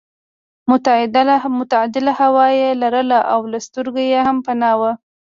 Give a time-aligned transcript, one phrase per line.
[1.73, 4.91] معتدله هوا یې لرله او له سترګو یې هم پناه وه.